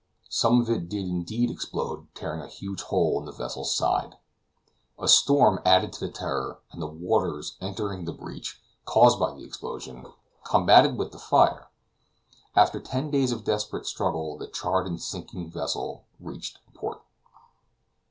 [0.29, 4.17] Some of it did indeed explode, tearing a huge hole in the vessel's side.
[4.97, 9.43] A storm added to the terror, and the waters entering the breach caused by the
[9.43, 10.07] explosion,
[10.43, 11.69] combated with the fire.
[12.55, 17.03] After ten days of desperate struggle, the charred and sinking vessel reached a port.